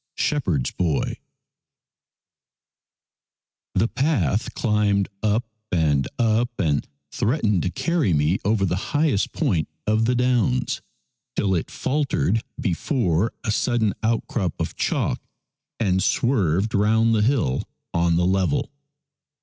[0.15, 1.17] SHEPHERD'S BOY
[3.75, 9.67] THE path climbed up and up and threatened to carry me over the highest point
[9.85, 10.81] of the downs
[11.35, 15.21] till it faltered before a sudden outcrop of chalk
[15.79, 18.71] and swerved round the hill on the level.